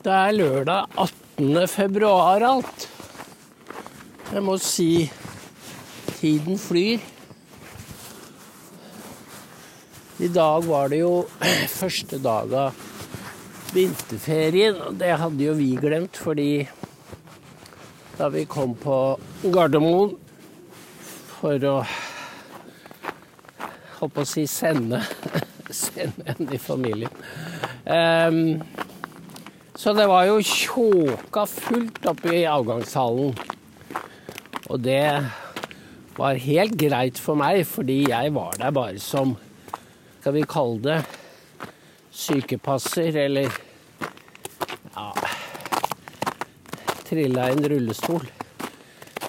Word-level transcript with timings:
Det 0.00 0.12
er 0.16 0.32
lørdag 0.32 0.86
18. 0.96 1.66
februar 1.68 2.40
alt. 2.40 2.86
Jeg 4.32 4.40
må 4.46 4.54
si 4.56 5.10
tiden 6.14 6.56
flyr. 6.56 7.04
I 10.24 10.30
dag 10.32 10.64
var 10.64 10.88
det 10.88 11.02
jo 11.02 11.12
første 11.82 12.16
dag 12.24 12.56
av 12.62 12.80
vinterferien, 13.76 14.80
og 14.88 14.96
det 15.04 15.12
hadde 15.20 15.44
jo 15.50 15.58
vi 15.60 15.68
glemt, 15.76 16.16
fordi 16.16 16.64
da 18.16 18.32
vi 18.32 18.48
kom 18.48 18.72
på 18.80 18.96
Gardermoen 19.52 20.16
for 21.36 21.60
å 21.60 21.78
holdt 24.00 24.16
på 24.16 24.24
å 24.24 24.32
si 24.32 24.48
sende, 24.48 25.04
sende 25.84 26.24
en 26.32 26.48
i 26.48 26.66
familien. 26.70 27.24
Um, 27.84 28.62
så 29.80 29.94
det 29.96 30.04
var 30.10 30.26
jo 30.28 30.42
tjåka 30.44 31.46
fullt 31.48 32.04
oppe 32.10 32.34
i 32.36 32.42
avgangshallen. 32.44 33.30
Og 34.68 34.82
det 34.84 35.06
var 36.18 36.42
helt 36.44 36.74
greit 36.76 37.16
for 37.16 37.40
meg, 37.40 37.62
fordi 37.64 38.02
jeg 38.10 38.34
var 38.36 38.58
der 38.60 38.74
bare 38.76 39.00
som 39.00 39.38
Skal 40.20 40.34
vi 40.36 40.42
kalle 40.44 40.82
det 40.84 40.98
sykepasser, 42.12 43.16
eller 43.22 43.48
ja 44.92 45.06
Trilla 47.08 47.48
i 47.48 47.56
en 47.56 47.68
rullestol. 47.72 48.28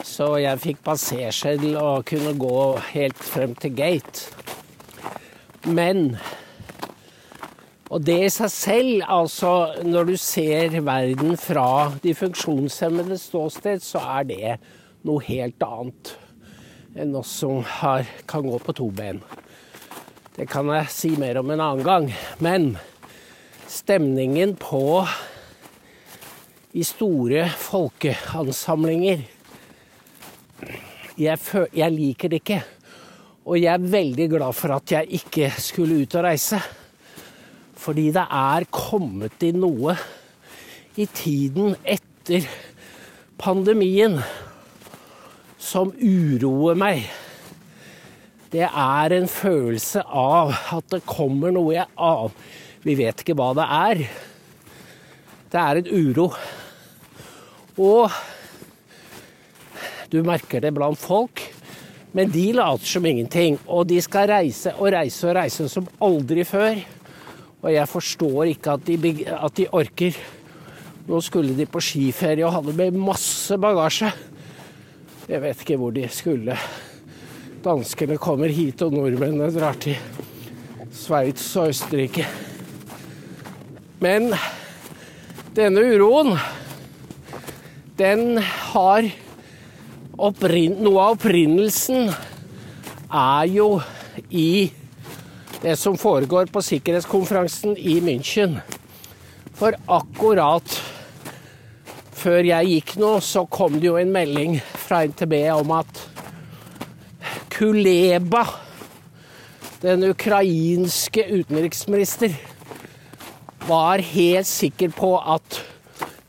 Så 0.04 0.34
jeg 0.44 0.60
fikk 0.66 0.84
passerseddel 0.84 1.80
og 1.80 2.04
kunne 2.12 2.36
gå 2.36 2.60
helt 2.92 3.24
frem 3.24 3.56
til 3.56 3.72
gate. 3.80 4.28
Men 5.64 6.18
og 7.92 8.06
det 8.08 8.18
i 8.24 8.32
seg 8.32 8.52
selv, 8.54 9.02
altså 9.12 9.52
når 9.84 10.14
du 10.14 10.14
ser 10.20 10.78
verden 10.80 11.36
fra 11.40 11.92
de 12.00 12.14
funksjonshemmedes 12.16 13.26
ståsted, 13.28 13.84
så 13.84 14.00
er 14.20 14.30
det 14.30 14.54
noe 15.04 15.20
helt 15.28 15.60
annet 15.66 16.14
enn 16.96 17.12
oss 17.20 17.34
som 17.42 17.60
har, 17.80 18.08
kan 18.28 18.48
gå 18.48 18.62
på 18.64 18.76
to 18.80 18.88
ben. 18.96 19.20
Det 20.38 20.48
kan 20.48 20.72
jeg 20.72 20.92
si 20.96 21.12
mer 21.20 21.42
om 21.42 21.52
en 21.52 21.60
annen 21.60 21.84
gang. 21.84 22.08
Men 22.40 22.72
stemningen 23.68 24.56
på 24.60 25.04
i 26.72 26.88
store 26.88 27.50
folkeansamlinger 27.60 29.26
jeg, 31.20 31.40
jeg 31.76 31.92
liker 31.92 32.32
det 32.32 32.40
ikke. 32.40 32.62
Og 33.52 33.60
jeg 33.60 33.74
er 33.74 33.90
veldig 34.00 34.30
glad 34.32 34.56
for 34.56 34.80
at 34.80 34.96
jeg 34.96 35.20
ikke 35.20 35.52
skulle 35.60 36.06
ut 36.06 36.16
og 36.16 36.24
reise. 36.32 36.62
Fordi 37.82 38.12
det 38.14 38.28
er 38.30 38.68
kommet 38.70 39.42
inn 39.46 39.62
noe 39.64 39.96
i 41.02 41.08
tiden 41.10 41.74
etter 41.82 42.46
pandemien 43.42 44.20
som 45.62 45.94
uroer 45.98 46.78
meg. 46.78 47.08
Det 48.52 48.68
er 48.68 49.16
en 49.16 49.30
følelse 49.32 50.04
av 50.06 50.52
at 50.76 50.90
det 50.92 51.06
kommer 51.08 51.54
noe 51.56 51.78
jeg 51.78 51.88
aner 51.96 52.60
Vi 52.84 52.96
vet 52.98 53.22
ikke 53.22 53.38
hva 53.38 53.52
det 53.56 53.66
er. 53.78 54.00
Det 55.54 55.60
er 55.62 55.80
en 55.80 55.90
uro. 55.94 56.32
Og 57.78 58.10
du 60.12 60.18
merker 60.26 60.64
det 60.64 60.74
blant 60.76 61.00
folk. 61.00 61.44
Men 62.18 62.34
de 62.34 62.48
later 62.58 62.90
som 62.90 63.06
ingenting. 63.06 63.60
Og 63.68 63.86
de 63.88 64.02
skal 64.02 64.28
reise 64.34 64.74
og 64.78 64.90
reise 64.96 65.30
og 65.30 65.38
reise 65.38 65.70
som 65.72 65.88
aldri 66.02 66.44
før. 66.44 66.82
Og 67.62 67.70
jeg 67.74 67.90
forstår 67.90 68.52
ikke 68.56 68.76
at 68.76 68.86
de, 68.88 69.14
at 69.30 69.58
de 69.58 69.68
orker. 69.72 70.18
Nå 71.08 71.22
skulle 71.22 71.56
de 71.58 71.68
på 71.70 71.82
skiferie 71.84 72.46
og 72.46 72.56
hadde 72.58 72.74
med 72.78 72.98
masse 72.98 73.58
bagasje. 73.62 74.12
Jeg 75.30 75.42
vet 75.44 75.62
ikke 75.62 75.78
hvor 75.80 75.94
de 75.96 76.08
skulle. 76.12 76.58
Danskene 77.62 78.18
kommer 78.18 78.50
hit, 78.50 78.82
og 78.82 78.96
nordmennene 78.96 79.52
drar 79.54 79.78
til 79.82 79.98
Sveits 80.92 81.46
og 81.62 81.70
Østerrike. 81.70 82.26
Men 84.02 84.32
denne 85.56 85.84
uroen, 85.94 86.34
den 88.02 88.42
har 88.42 89.12
Noe 90.22 91.02
av 91.02 91.16
opprinnelsen 91.16 92.12
er 93.10 93.46
jo 93.50 93.70
i 94.30 94.70
det 95.62 95.76
som 95.78 95.98
foregår 95.98 96.46
på 96.50 96.62
sikkerhetskonferansen 96.66 97.78
i 97.78 98.00
München. 98.02 98.58
For 99.54 99.76
akkurat 99.86 100.80
før 102.22 102.46
jeg 102.46 102.70
gikk 102.70 102.96
nå, 103.02 103.12
så 103.22 103.46
kom 103.50 103.78
det 103.80 103.90
jo 103.90 104.00
en 104.02 104.14
melding 104.14 104.58
fra 104.86 105.04
NTB 105.10 105.36
om 105.54 105.74
at 105.78 106.02
Kuleba, 107.52 108.46
den 109.82 110.08
ukrainske 110.10 111.28
utenriksminister, 111.30 112.34
var 113.68 114.02
helt 114.02 114.50
sikker 114.50 114.94
på 114.98 115.14
at 115.20 115.62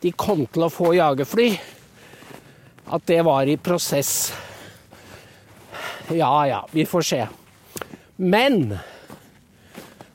de 0.05 0.13
kom 0.13 0.45
til 0.53 0.67
å 0.67 0.73
få 0.73 0.93
jagerfly. 0.99 1.51
At 2.93 3.05
det 3.09 3.23
var 3.25 3.49
i 3.49 3.57
prosess. 3.57 4.33
Ja 6.13 6.35
ja, 6.49 6.65
vi 6.73 6.85
får 6.85 7.09
se. 7.09 7.23
Men 8.21 8.75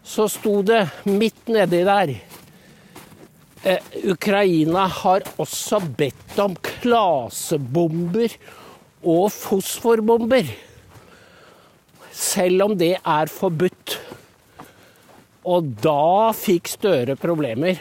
så 0.08 0.28
sto 0.32 0.62
det 0.66 0.86
midt 1.04 1.50
nedi 1.52 1.82
der 1.84 2.14
eh, 3.68 3.90
Ukraina 4.08 4.86
har 5.02 5.26
også 5.36 5.82
bedt 6.00 6.38
om 6.40 6.56
klasebomber 6.64 8.38
og 9.04 9.28
fosforbomber. 9.36 10.48
Selv 12.12 12.64
om 12.66 12.78
det 12.80 12.96
er 12.98 13.30
forbudt. 13.30 13.98
Og 15.48 15.68
da 15.84 16.32
fikk 16.36 16.72
Støre 16.72 17.16
problemer 17.20 17.78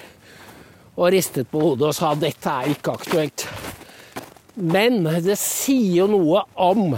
og 0.96 1.10
ristet 1.12 1.48
på 1.50 1.62
hodet 1.62 1.90
og 1.90 1.96
sa 1.96 2.12
dette 2.18 2.52
er 2.52 2.74
ikke 2.74 2.94
aktuelt. 2.98 3.46
Men 4.56 5.02
det 5.24 5.36
sier 5.40 6.02
jo 6.02 6.06
noe 6.10 6.44
om 6.54 6.94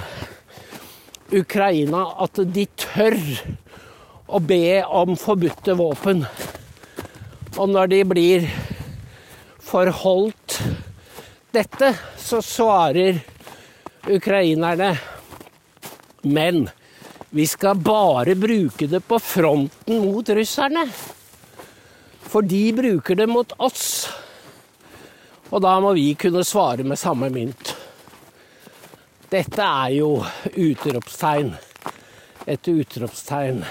Ukraina 1.35 2.05
at 2.25 2.39
de 2.55 2.67
tør 2.79 3.17
og 4.29 4.45
be 4.49 4.83
om 4.85 5.17
forbudte 5.17 5.75
våpen. 5.79 6.25
Og 7.57 7.71
når 7.73 7.91
de 7.93 8.01
blir 8.09 8.49
forholdt 9.65 10.59
dette, 11.55 11.95
så 12.21 12.43
svarer 12.45 13.23
ukrainerne 14.09 14.97
Men 16.23 16.69
vi 17.31 17.47
skal 17.47 17.77
bare 17.77 18.35
bruke 18.35 18.87
det 18.89 19.01
på 19.07 19.19
fronten 19.21 20.01
mot 20.03 20.29
russerne. 20.29 20.87
For 22.29 22.43
de 22.43 22.63
bruker 22.73 23.17
det 23.17 23.29
mot 23.31 23.53
oss. 23.59 24.09
Og 25.49 25.63
da 25.65 25.79
må 25.81 25.95
vi 25.97 26.11
kunne 26.19 26.45
svare 26.45 26.85
med 26.85 27.01
samme 27.01 27.31
mynt. 27.33 27.73
Dette 29.29 29.65
er 29.65 29.95
jo 29.99 30.11
utropstegn 30.57 31.55
etter 32.49 32.81
utropstegn. 32.83 33.63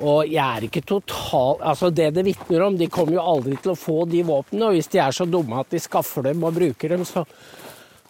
Og 0.00 0.30
jeg 0.30 0.40
er 0.40 0.64
ikke 0.66 0.84
total 0.88 1.60
Altså, 1.68 1.90
det 1.92 2.14
det 2.16 2.24
vitner 2.24 2.64
om 2.64 2.78
De 2.80 2.88
kommer 2.88 3.18
jo 3.18 3.26
aldri 3.34 3.58
til 3.60 3.74
å 3.74 3.78
få 3.78 4.06
de 4.08 4.22
våpnene. 4.24 4.70
Og 4.70 4.78
hvis 4.78 4.88
de 4.92 5.02
er 5.04 5.12
så 5.12 5.26
dumme 5.28 5.60
at 5.60 5.72
de 5.72 5.82
skaffer 5.82 6.24
dem 6.30 6.44
og 6.44 6.56
bruker 6.56 6.96
dem, 6.96 7.04
så 7.04 7.26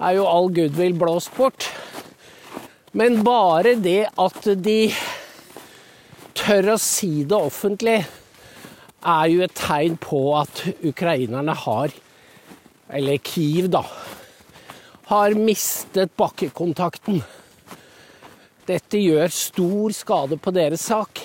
er 0.02 0.16
jo 0.16 0.28
all 0.28 0.48
goodwill 0.54 0.94
blåst 0.98 1.34
bort. 1.36 1.68
Men 2.92 3.22
bare 3.24 3.76
det 3.80 4.10
at 4.20 4.48
de 4.62 4.92
tør 6.36 6.74
å 6.74 6.80
si 6.80 7.22
det 7.28 7.38
offentlig, 7.38 8.00
er 9.02 9.28
jo 9.32 9.42
et 9.42 9.54
tegn 9.58 9.96
på 9.98 10.20
at 10.38 10.62
ukrainerne 10.86 11.54
har 11.64 11.94
Eller 12.92 13.16
Kiev, 13.24 13.70
da. 13.72 13.80
Har 15.08 15.32
mistet 15.32 16.12
bakkekontakten. 16.20 17.22
Dette 18.68 19.00
gjør 19.00 19.32
stor 19.32 19.94
skade 19.96 20.36
på 20.36 20.52
deres 20.52 20.84
sak. 20.90 21.22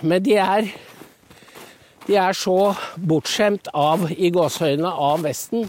Men 0.00 0.22
de 0.22 0.36
er, 0.38 0.68
de 2.06 2.16
er 2.16 2.36
så 2.36 2.74
bortskjemt 2.96 3.70
av, 3.74 4.06
i 4.14 4.30
gåseøynene, 4.34 4.90
av 4.90 5.24
Vesten. 5.26 5.68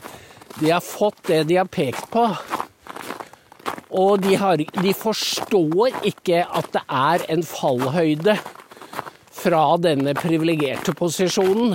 De 0.60 0.70
har 0.70 0.84
fått 0.86 1.24
det 1.30 1.44
de 1.50 1.58
har 1.60 1.70
pekt 1.72 2.10
på. 2.14 2.28
Og 3.90 4.20
de, 4.22 4.36
har, 4.38 4.62
de 4.62 4.94
forstår 4.94 6.04
ikke 6.06 6.44
at 6.46 6.70
det 6.76 6.84
er 6.86 7.26
en 7.34 7.42
fallhøyde 7.46 8.36
fra 9.40 9.64
denne 9.82 10.14
privilegerte 10.18 10.94
posisjonen. 10.98 11.74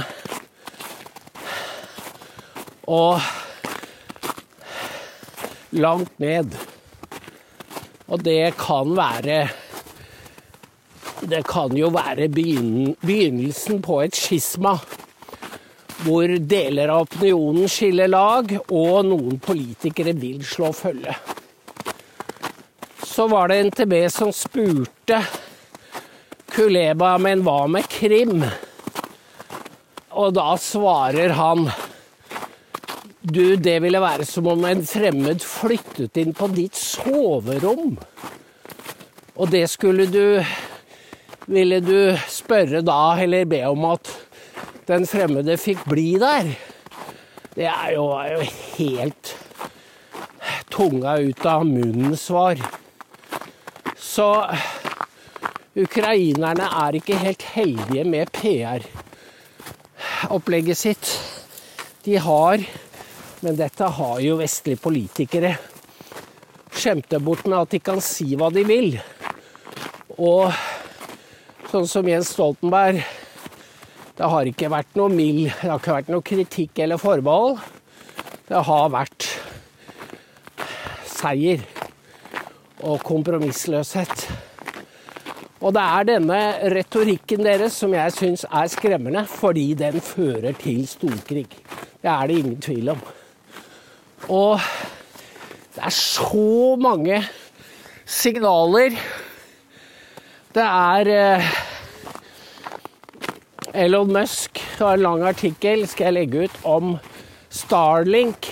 Og 2.87 3.19
langt 5.75 6.15
ned. 6.23 6.55
Og 8.07 8.23
det 8.23 8.55
kan 8.61 8.95
være 8.95 9.49
Det 11.25 11.41
kan 11.49 11.73
jo 11.77 11.89
være 11.89 12.29
begynnelsen 12.29 13.81
på 13.85 14.03
et 14.05 14.17
skisma 14.19 14.75
hvor 16.05 16.29
deler 16.29 16.91
av 16.93 17.07
opinionen 17.07 17.71
skiller 17.71 18.11
lag, 18.11 18.51
og 18.69 19.07
noen 19.09 19.39
politikere 19.41 20.13
vil 20.19 20.43
slå 20.45 20.69
følge. 20.77 21.15
Så 23.05 23.29
var 23.31 23.49
det 23.49 23.61
NTB 23.71 23.95
som 24.13 24.33
spurte 24.35 25.23
Kuleba, 26.55 27.15
men 27.23 27.45
hva 27.47 27.65
med 27.71 27.89
Krim? 27.89 28.45
Og 30.15 30.35
da 30.37 30.55
svarer 30.61 31.33
han 31.39 31.69
du, 33.25 33.57
det 33.57 33.79
ville 33.81 34.03
være 34.03 34.27
som 34.29 34.51
om 34.53 34.67
en 34.69 34.83
fremmed 34.85 35.41
flyttet 35.41 36.21
inn 36.21 36.35
på 36.37 36.51
ditt 36.53 36.77
soverom. 36.77 37.97
Og 39.35 39.49
det 39.51 39.65
skulle 39.73 40.05
du 40.13 40.45
Ville 41.47 41.81
du 41.85 42.17
spørre 42.31 42.81
da, 42.85 43.17
eller 43.21 43.45
be 43.49 43.67
om 43.69 43.85
at 43.91 44.09
den 44.89 45.07
fremmede 45.09 45.57
fikk 45.61 45.85
bli 45.89 46.19
der? 46.21 46.45
Det 47.55 47.67
er 47.71 47.93
jo, 47.95 48.05
er 48.19 48.33
jo 48.35 48.41
helt 48.79 49.37
tunga 50.73 51.19
ut 51.23 51.47
av 51.47 51.67
munnen-svar. 51.69 52.57
Så 54.01 54.47
ukrainerne 55.75 56.65
er 56.87 56.95
ikke 56.99 57.17
helt 57.21 57.43
heldige 57.55 58.05
med 58.09 58.27
PR-opplegget 58.35 60.79
sitt. 60.79 61.21
De 62.05 62.19
har 62.21 62.59
men 63.45 63.59
dette 63.59 63.85
har 63.85 64.21
jo 64.25 64.39
vestlige 64.41 64.81
politikere 64.81 65.51
skjemt 66.73 67.13
bort 67.21 67.43
med 67.45 67.59
at 67.59 67.75
de 67.75 67.81
kan 67.85 67.99
si 68.01 68.31
hva 68.41 68.49
de 68.53 68.63
vil. 68.65 68.95
Og 70.17 70.49
sånn 71.75 71.89
som 71.91 72.07
Jens 72.07 72.29
Stoltenberg 72.31 73.01
Det 74.15 74.29
har 74.31 74.47
ikke 74.47 74.71
vært 74.71 74.93
noe 74.99 75.11
mild 75.11 75.49
Det 75.49 75.67
har 75.67 75.81
ikke 75.81 75.97
vært 75.97 76.13
noe 76.13 76.23
kritikk 76.23 76.79
eller 76.85 77.01
forbehold. 77.03 77.59
Det 78.47 78.61
har 78.69 78.93
vært 78.93 79.27
seier 81.09 81.65
og 82.85 83.01
kompromissløshet. 83.07 84.27
Og 85.65 85.73
det 85.75 85.83
er 85.83 86.07
denne 86.13 86.41
retorikken 86.75 87.43
deres 87.47 87.79
som 87.81 87.95
jeg 87.97 88.13
syns 88.13 88.45
er 88.45 88.69
skremmende, 88.69 89.25
fordi 89.31 89.71
den 89.81 89.97
fører 90.05 90.53
til 90.61 90.85
storkrig. 90.87 91.49
Det 92.05 92.13
er 92.13 92.29
det 92.29 92.39
ingen 92.43 92.61
tvil 92.61 92.93
om. 92.93 93.05
Og 94.29 94.61
det 95.75 95.87
er 95.89 95.97
så 95.97 96.77
mange 96.77 97.23
signaler. 98.05 99.01
Det 100.55 100.63
er 100.63 101.09
eh, 101.11 101.55
Elon 103.75 104.13
Musk 104.13 104.61
har 104.79 104.95
en 104.95 105.03
lang 105.03 105.23
artikkel 105.27 105.81
skal 105.91 106.13
jeg 106.13 106.15
legge 106.15 106.43
ut 106.47 106.59
om 106.63 106.93
Starlink. 107.51 108.47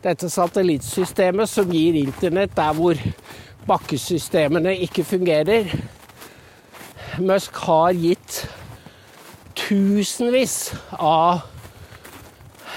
Dette 0.00 0.30
satellittsystemet 0.32 1.50
som 1.52 1.68
gir 1.68 1.98
internett 2.00 2.54
der 2.56 2.72
hvor 2.78 2.96
bakkesystemene 3.68 4.72
ikke 4.86 5.04
fungerer. 5.04 5.68
Musk 7.20 7.60
har 7.66 7.92
gitt 7.92 8.38
tusenvis 9.66 10.56
av 10.96 11.44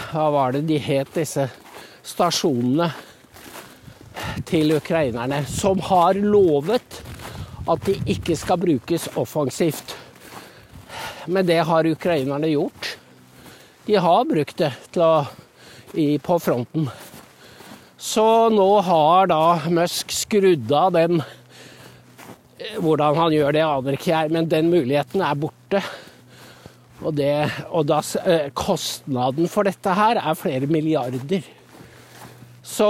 Hva 0.09 0.27
var 0.35 0.57
det 0.57 0.65
de 0.67 0.81
het, 0.81 1.13
disse 1.15 1.47
stasjonene 2.03 2.89
til 4.49 4.75
ukrainerne, 4.75 5.45
som 5.47 5.79
har 5.87 6.19
lovet 6.19 6.99
at 7.69 7.87
de 7.87 7.95
ikke 8.11 8.35
skal 8.35 8.59
brukes 8.59 9.07
offensivt. 9.15 9.95
Men 11.29 11.45
det 11.45 11.59
har 11.69 11.85
ukrainerne 11.85 12.49
gjort. 12.49 12.97
De 13.85 13.95
har 14.01 14.25
brukt 14.25 14.57
det 14.57 14.71
å, 14.97 15.13
i, 15.93 16.17
på 16.17 16.39
fronten. 16.41 16.89
Så 17.99 18.25
nå 18.53 18.67
har 18.85 19.29
da 19.29 19.43
Musk 19.69 20.13
skrudd 20.15 20.71
av 20.71 20.93
den 20.95 21.21
Hvordan 22.79 23.15
han 23.15 23.31
gjør 23.31 23.53
det, 23.55 23.61
aner 23.63 23.95
ikke 23.95 24.11
jeg, 24.11 24.31
men 24.35 24.47
den 24.51 24.67
muligheten 24.67 25.21
er 25.23 25.37
borte. 25.39 25.79
Og, 26.99 27.13
det, 27.15 27.31
og 27.71 27.85
da, 27.87 28.01
eh, 28.27 28.49
kostnaden 28.51 29.47
for 29.47 29.63
dette 29.63 29.93
her 29.95 30.19
er 30.19 30.35
flere 30.35 30.67
milliarder. 30.67 31.47
Så 32.59 32.89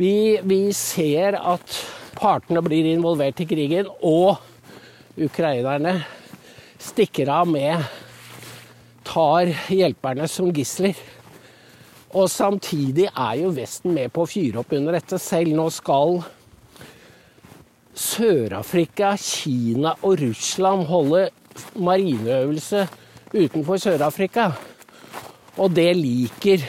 vi, 0.00 0.40
vi 0.42 0.72
ser 0.72 1.36
at 1.36 1.76
partene 2.16 2.64
blir 2.64 2.88
involvert 2.94 3.44
i 3.44 3.48
krigen, 3.52 3.92
og 4.00 4.40
ukrainerne 5.20 5.98
stikker 6.84 7.30
av 7.32 7.48
med 7.48 7.84
Tar 9.04 9.50
hjelperne 9.72 10.28
som 10.28 10.48
gisler. 10.54 10.96
Og 12.14 12.30
samtidig 12.30 13.08
er 13.10 13.34
jo 13.42 13.52
Vesten 13.56 13.92
med 13.96 14.12
på 14.14 14.24
å 14.24 14.30
fyre 14.30 14.62
opp 14.62 14.72
under 14.76 14.96
dette 14.96 15.18
selv. 15.20 15.52
Nå 15.56 15.66
skal 15.74 16.20
Sør-Afrika, 17.94 19.12
Kina 19.20 19.94
og 20.02 20.18
Russland 20.22 20.86
holde 20.88 21.28
marineøvelse 21.78 22.86
utenfor 23.34 23.82
Sør-Afrika. 23.82 24.48
Og 25.58 25.74
det 25.74 25.90
liker 25.98 26.64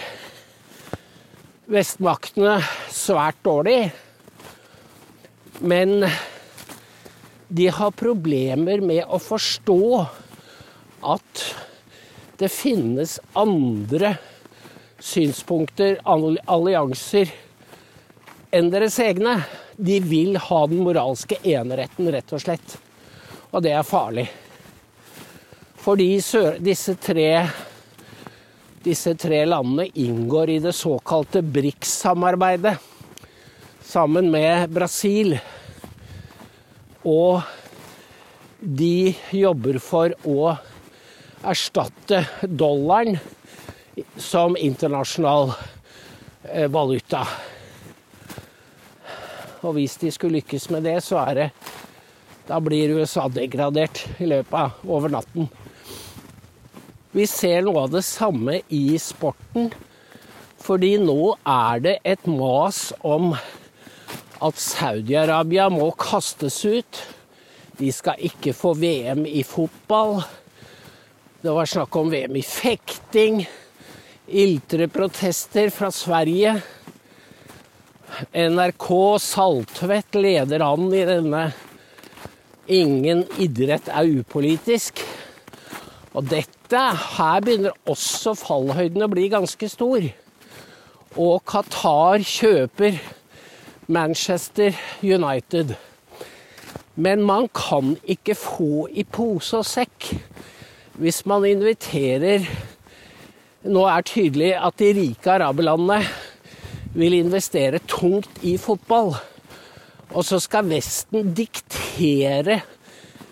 vestmaktene 1.71 2.59
svært 2.93 3.39
dårlig. 3.45 3.79
Men 5.65 6.03
de 7.47 7.67
har 7.67 7.91
problemer 7.91 8.81
med 8.81 9.03
å 9.05 9.19
forstå 9.21 9.81
at 11.05 11.43
det 12.39 12.49
finnes 12.51 13.19
andre 13.37 14.15
synspunkter, 14.99 15.99
allianser, 16.03 17.29
enn 18.55 18.71
deres 18.73 18.97
egne. 19.03 19.37
De 19.75 19.99
vil 20.03 20.39
ha 20.39 20.63
den 20.71 20.81
moralske 20.87 21.37
eneretten, 21.43 22.09
rett 22.11 22.33
og 22.33 22.41
slett. 22.41 22.75
Og 23.51 23.61
det 23.63 23.75
er 23.75 23.87
farlig. 23.87 24.25
Fordi 25.85 26.09
disse 26.63 26.95
tre 26.97 27.29
disse 28.85 29.15
tre 29.17 29.39
landene 29.49 29.87
inngår 29.97 30.49
i 30.49 30.59
det 30.61 30.75
såkalte 30.77 31.41
BRICS-samarbeidet 31.41 32.75
sammen 33.81 34.29
med 34.31 34.69
Brasil. 34.69 35.39
Og 37.05 37.41
de 38.59 39.13
jobber 39.35 39.77
for 39.83 40.13
å 40.25 40.55
erstatte 41.45 42.23
dollaren 42.41 43.19
som 44.17 44.57
internasjonal 44.57 45.53
eh, 46.49 46.65
valuta. 46.71 47.21
Og 49.65 49.77
hvis 49.77 49.97
de 50.01 50.11
skulle 50.13 50.39
lykkes 50.39 50.69
med 50.73 50.85
det, 50.85 50.99
så 51.05 51.21
er 51.25 51.35
det 51.39 51.49
Da 52.45 52.59
blir 52.61 52.91
USA 52.93 53.23
degradert 53.25 54.03
i 54.21 54.27
løpet 54.29 54.53
av 54.53 54.83
over 54.85 55.09
natten. 55.09 55.47
Vi 57.15 57.25
ser 57.25 57.63
noe 57.65 57.87
av 57.87 57.93
det 57.95 58.03
samme 58.05 58.59
i 58.69 58.99
sporten. 59.01 59.71
Fordi 60.61 60.91
nå 61.01 61.33
er 61.41 61.81
det 61.81 61.95
et 62.05 62.27
mas 62.29 62.91
om 63.01 63.31
at 64.43 64.59
Saudi-Arabia 64.59 65.69
må 65.71 65.91
kastes 65.99 66.59
ut. 66.65 67.01
De 67.79 67.91
skal 67.91 68.19
ikke 68.27 68.53
få 68.55 68.73
VM 68.79 69.25
i 69.27 69.43
fotball. 69.47 70.19
Det 71.43 71.53
var 71.53 71.69
snakk 71.69 71.95
om 71.99 72.11
VM 72.11 72.35
i 72.39 72.43
fekting. 72.45 73.43
Iltre 74.25 74.87
protester 74.89 75.69
fra 75.73 75.91
Sverige. 75.93 76.55
NRK 78.31 78.87
Saltvedt 79.21 80.15
leder 80.15 80.63
an 80.63 80.87
i 80.93 81.05
denne 81.05 81.45
'Ingen 82.65 83.25
idrett 83.37 83.87
er 83.87 84.09
upolitisk'. 84.09 85.03
Og 86.15 86.23
dette 86.29 86.79
Her 87.17 87.41
begynner 87.41 87.75
også 87.85 88.33
fallhøyden 88.33 89.03
å 89.05 89.11
bli 89.11 89.27
ganske 89.29 89.69
stor. 89.69 90.01
Og 91.15 91.43
Qatar 91.45 92.23
kjøper 92.25 92.97
Manchester 93.87 94.73
United. 95.03 95.75
Men 96.95 97.23
man 97.23 97.49
kan 97.53 97.97
ikke 98.03 98.35
få 98.35 98.87
i 98.91 99.03
pose 99.03 99.59
og 99.59 99.67
sekk 99.67 100.13
hvis 100.95 101.25
man 101.27 101.43
inviterer 101.45 102.45
Nå 103.65 103.81
er 103.89 104.03
det 104.03 104.11
tydelig 104.11 104.51
at 104.61 104.75
de 104.77 104.91
rike 104.93 105.31
araberlandene 105.33 106.03
vil 106.93 107.15
investere 107.17 107.79
tungt 107.89 108.43
i 108.45 108.59
fotball. 108.61 109.15
Og 110.13 110.21
så 110.21 110.37
skal 110.39 110.69
Vesten 110.69 111.31
diktere 111.33 112.59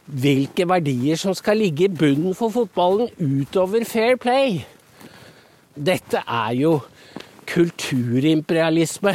hvilke 0.10 0.66
verdier 0.68 1.22
som 1.22 1.38
skal 1.38 1.62
ligge 1.62 1.86
i 1.86 1.94
bunnen 1.94 2.34
for 2.34 2.50
fotballen 2.50 3.14
utover 3.22 3.86
fair 3.86 4.18
play. 4.18 4.64
Dette 5.78 6.26
er 6.26 6.58
jo 6.58 6.74
kulturimperialisme 7.54 9.14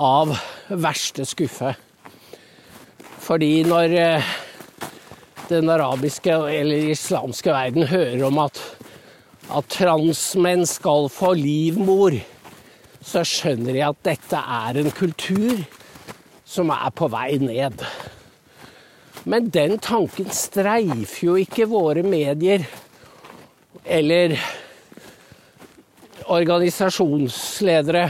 av 0.00 0.32
verste 0.70 1.26
skuffe. 1.28 1.74
Fordi 3.20 3.60
når 3.68 3.94
eh, 4.00 4.30
den 5.50 5.70
arabiske 5.70 6.32
eller 6.32 6.90
islamske 6.94 7.52
verden 7.52 7.88
hører 7.90 8.24
om 8.26 8.40
at, 8.42 8.60
at 9.52 9.68
transmenn 9.70 10.64
skal 10.68 11.10
få 11.12 11.34
livmor, 11.38 12.16
så 13.04 13.24
skjønner 13.26 13.76
de 13.76 13.84
at 13.84 14.00
dette 14.06 14.40
er 14.40 14.80
en 14.80 14.90
kultur 14.94 15.60
som 16.48 16.72
er 16.74 16.90
på 16.96 17.08
vei 17.12 17.36
ned. 17.42 17.84
Men 19.28 19.50
den 19.52 19.76
tanken 19.82 20.30
streifer 20.32 21.26
jo 21.26 21.36
ikke 21.40 21.68
våre 21.68 22.02
medier 22.06 22.64
eller 23.84 24.36
organisasjonsledere 26.30 28.08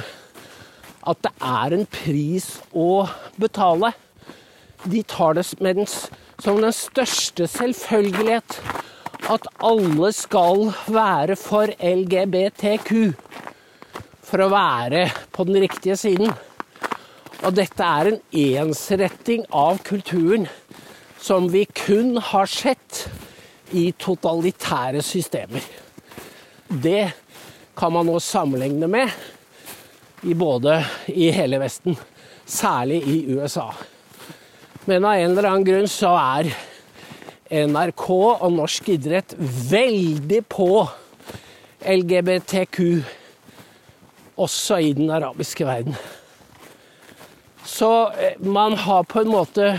at 1.10 1.22
det 1.26 1.32
er 1.42 1.74
en 1.74 1.86
pris 1.90 2.46
å 2.76 3.06
betale. 3.40 3.92
De 4.84 5.02
tar 5.04 5.36
det 5.36 5.44
den, 5.60 5.86
som 6.40 6.60
den 6.62 6.74
største 6.74 7.48
selvfølgelighet 7.50 8.60
at 9.30 9.48
alle 9.62 10.12
skal 10.16 10.70
være 10.88 11.36
for 11.38 11.72
LGBTQ 11.76 12.92
for 14.30 14.44
å 14.44 14.52
være 14.52 15.08
på 15.34 15.46
den 15.48 15.60
riktige 15.66 15.98
siden. 15.98 16.30
Og 17.40 17.56
dette 17.56 17.84
er 17.84 18.10
en 18.10 18.20
ensretting 18.36 19.46
av 19.56 19.80
kulturen 19.86 20.46
som 21.20 21.48
vi 21.52 21.66
kun 21.76 22.16
har 22.30 22.48
sett 22.48 23.04
i 23.76 23.90
totalitære 23.98 25.02
systemer. 25.04 25.64
Det 26.70 27.10
kan 27.76 27.92
man 27.92 28.08
nå 28.08 28.18
sammenligne 28.22 28.88
med 28.90 29.12
i 30.22 30.34
både 30.34 30.80
i 31.06 31.30
hele 31.32 31.60
Vesten, 31.62 31.96
særlig 32.44 33.02
i 33.08 33.16
USA. 33.32 33.70
Men 34.84 35.04
av 35.04 35.20
en 35.20 35.30
eller 35.30 35.48
annen 35.48 35.66
grunn 35.66 35.88
så 35.90 36.12
er 36.18 36.50
NRK 37.50 38.06
og 38.10 38.52
norsk 38.54 38.92
idrett 38.94 39.34
veldig 39.70 40.42
på 40.50 40.70
LGBTQ 41.80 42.78
også 44.40 44.78
i 44.80 44.92
den 44.96 45.10
arabiske 45.12 45.66
verden. 45.66 45.96
Så 47.64 47.90
eh, 48.16 48.36
man 48.40 48.76
har 48.78 49.02
på 49.08 49.20
en 49.20 49.32
måte 49.32 49.72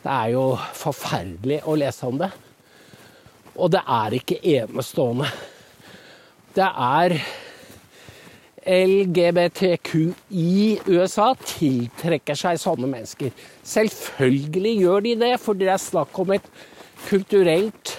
det 0.00 0.14
er 0.14 0.30
jo 0.32 0.46
forferdelig 0.78 1.60
å 1.68 1.76
lese 1.76 2.08
om 2.08 2.22
det. 2.22 2.30
Og 3.56 3.70
det 3.72 3.82
er 3.84 4.14
ikke 4.16 4.40
enestående. 4.58 5.28
Det 6.52 6.68
er 6.68 7.16
LGBTQI 8.62 10.50
USA 10.86 11.32
tiltrekker 11.34 12.38
seg 12.38 12.60
sånne 12.62 12.86
mennesker. 12.86 13.32
Selvfølgelig 13.66 14.74
gjør 14.84 15.00
de 15.06 15.14
det, 15.24 15.32
for 15.42 15.58
det 15.58 15.68
er 15.72 15.80
snakk 15.82 16.18
om 16.22 16.30
et 16.36 16.46
kulturelt 17.08 17.96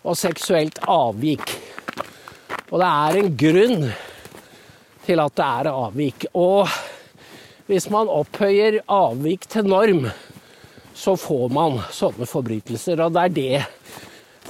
og 0.00 0.16
seksuelt 0.16 0.78
avvik. 0.88 1.44
Og 2.70 2.80
det 2.80 2.88
er 2.88 3.18
en 3.20 3.36
grunn 3.42 3.90
til 5.04 5.20
at 5.20 5.36
det 5.36 5.46
er 5.46 5.70
avvik. 5.74 6.26
Og 6.32 6.68
hvis 7.68 7.90
man 7.92 8.08
opphøyer 8.08 8.80
avvik 8.88 9.48
til 9.50 9.68
norm, 9.68 10.08
så 10.94 11.16
får 11.16 11.48
man 11.52 11.80
sånne 11.92 12.26
forbrytelser. 12.28 13.00
Og 13.04 13.12
det 13.14 13.22
er 13.22 13.36
det 13.36 13.60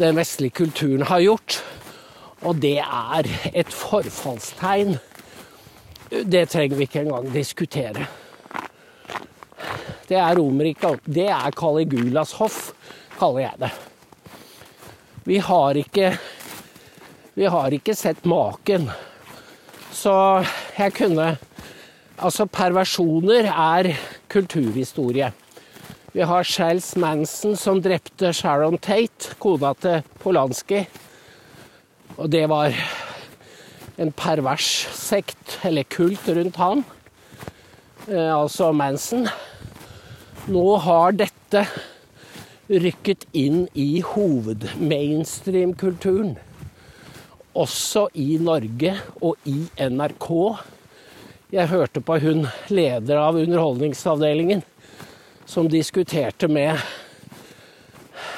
den 0.00 0.16
vestlige 0.16 0.56
kulturen 0.62 1.04
har 1.06 1.20
gjort. 1.20 1.60
Og 2.40 2.56
det 2.62 2.78
er 2.80 3.28
et 3.52 3.72
forfallstegn. 3.74 4.96
Det 6.10 6.46
trenger 6.50 6.76
vi 6.76 6.88
ikke 6.88 7.04
engang 7.04 7.28
diskutere. 7.34 8.06
Det 10.08 10.18
er 10.18 10.34
Romerike. 10.40 10.96
Det 11.04 11.28
er 11.28 11.54
Caligulas 11.54 12.32
hoff, 12.40 12.72
kaller 13.20 13.44
jeg 13.44 13.62
det. 13.66 13.70
Vi 15.28 15.38
har 15.38 15.76
ikke 15.76 16.16
Vi 17.34 17.46
har 17.46 17.72
ikke 17.72 17.94
sett 17.94 18.24
maken 18.28 18.88
så 19.94 20.44
jeg 20.78 20.94
kunne 20.96 21.36
Altså, 22.20 22.44
perversjoner 22.44 23.46
er 23.48 23.94
kulturhistorie. 24.28 25.30
Vi 26.12 26.22
har 26.26 26.44
Charles 26.44 26.96
Manson 26.96 27.56
som 27.56 27.82
drepte 27.82 28.32
Sharon 28.34 28.78
Tate, 28.82 29.34
kona 29.38 29.74
til 29.78 30.02
Polanski. 30.18 30.86
Og 32.16 32.30
det 32.32 32.48
var 32.50 32.74
en 34.00 34.12
pervers 34.18 34.88
sekt, 34.96 35.58
eller 35.62 35.82
kult, 35.86 36.26
rundt 36.26 36.56
han. 36.58 36.84
Eh, 38.08 38.34
altså 38.34 38.72
Manson. 38.74 39.28
Nå 40.50 40.76
har 40.82 41.12
dette 41.14 41.66
rykket 42.70 43.26
inn 43.30 43.68
i 43.78 44.02
hovedmainstream-kulturen 44.02 46.34
også 47.54 48.08
i 48.18 48.38
Norge 48.40 48.94
og 49.20 49.36
i 49.50 49.68
NRK. 49.90 50.28
Jeg 51.50 51.68
hørte 51.70 52.00
på 52.02 52.18
hun 52.22 52.46
leder 52.70 53.18
av 53.18 53.36
Underholdningsavdelingen 53.40 54.62
som 55.50 55.66
diskuterte 55.66 56.46
med 56.48 56.78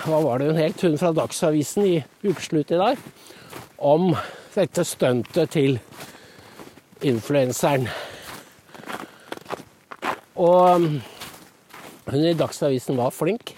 Hva 0.03 0.19
var 0.25 0.41
det 0.41 0.49
hun 0.49 0.57
helt, 0.59 0.81
Hun 0.81 0.99
fra 0.99 1.13
Dagsavisen 1.13 1.85
i 1.85 1.97
ukeslutt 2.25 2.73
i 2.73 2.79
dag. 2.81 2.97
Om 3.79 4.15
dette 4.55 4.85
stuntet 4.85 5.53
til 5.53 5.79
influenseren. 7.03 7.89
Og 10.41 10.89
hun 12.09 12.25
i 12.25 12.35
Dagsavisen 12.35 12.97
var 12.97 13.13
flink, 13.13 13.53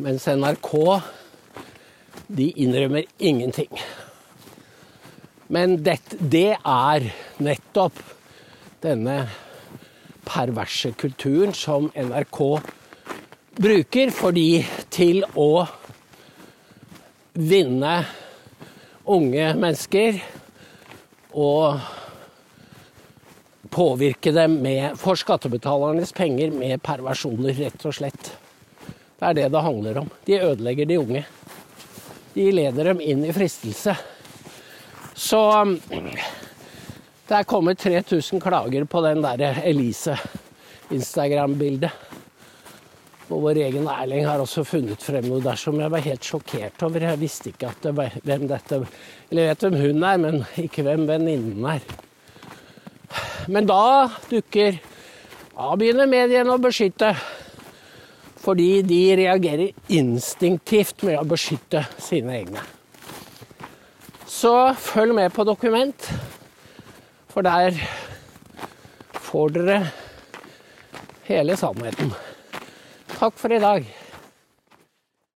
mens 0.00 0.26
NRK 0.26 0.72
de 2.32 2.48
innrømmer 2.64 3.04
ingenting. 3.18 3.70
Men 5.52 5.76
det, 5.84 6.00
det 6.16 6.56
er 6.56 7.10
nettopp 7.44 8.00
denne 8.82 9.26
perverse 10.32 10.92
kulturen 10.96 11.52
som 11.54 11.90
NRK 11.92 12.40
bruker 13.60 14.12
for 14.16 14.32
de 14.32 14.62
til 14.92 15.20
å 15.36 15.66
vinne 17.36 17.96
unge 19.12 19.48
mennesker 19.58 20.20
og 21.32 21.82
påvirke 23.72 24.32
dem 24.36 24.58
med, 24.64 24.96
for 25.00 25.16
skattebetalernes 25.16 26.12
penger 26.16 26.52
med 26.52 26.82
perversjoner, 26.84 27.56
rett 27.56 27.86
og 27.88 27.96
slett. 27.96 28.32
Det 29.16 29.28
er 29.28 29.38
det 29.38 29.48
det 29.54 29.64
handler 29.64 30.02
om. 30.02 30.10
De 30.28 30.40
ødelegger 30.40 30.88
de 30.88 30.98
unge. 31.00 31.24
De 32.34 32.48
leder 32.52 32.92
dem 32.92 33.00
inn 33.00 33.24
i 33.24 33.32
fristelse. 33.32 33.94
Så 35.14 35.40
det 37.32 37.38
er 37.40 37.48
kommet 37.48 37.80
3000 37.80 38.42
klager 38.44 38.84
på 38.84 39.00
den 39.06 39.22
der 39.24 39.62
Elise 39.64 40.18
Instagram-bildet. 40.92 41.88
Og 43.32 43.38
vår 43.46 43.62
egen 43.62 43.86
Erling 43.88 44.26
har 44.28 44.42
også 44.42 44.66
funnet 44.68 45.00
frem 45.00 45.24
noe 45.30 45.40
der 45.40 45.56
som 45.56 45.78
jeg 45.80 45.88
var 45.94 46.04
helt 46.04 46.28
sjokkert 46.28 46.82
over. 46.84 47.06
Jeg 47.08 47.20
visste 47.22 47.48
ikke 47.48 47.70
det 47.80 47.94
var, 47.96 48.18
hvem 48.26 48.44
dette 48.50 48.82
Eller 49.30 49.46
jeg 49.46 49.54
vet 49.54 49.64
hvem 49.64 49.78
hun 49.80 50.04
er, 50.10 50.18
men 50.20 50.44
ikke 50.60 50.84
hvem 50.84 51.06
venninnen 51.08 51.64
er. 51.72 51.86
Men 53.48 53.66
da 53.70 54.10
dukker 54.28 54.76
Da 55.52 55.72
begynner 55.76 56.12
mediene 56.12 56.52
å 56.52 56.60
beskytte. 56.60 57.14
Fordi 58.42 58.82
de 58.84 59.00
reagerer 59.22 59.72
instinktivt 59.88 61.04
med 61.08 61.16
å 61.16 61.24
beskytte 61.32 61.86
sine 61.96 62.36
egne. 62.42 62.60
Så 64.28 64.52
følg 64.76 65.14
med 65.14 65.32
på 65.32 65.44
dokument, 65.46 66.08
for 67.32 67.40
der 67.46 67.72
får 69.24 69.54
dere 69.56 69.78
hele 71.24 71.56
sannheten. 71.56 72.12
Takk 73.16 73.38
for 73.40 73.54
i 73.56 73.60
dag. 73.62 73.86